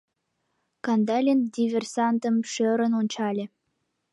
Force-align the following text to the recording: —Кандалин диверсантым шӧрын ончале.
—Кандалин 0.85 1.39
диверсантым 1.55 2.35
шӧрын 2.51 2.93
ончале. 2.99 3.45